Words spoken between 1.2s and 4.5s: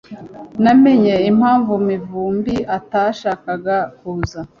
impamvu Mivumbi atashakaga kuza.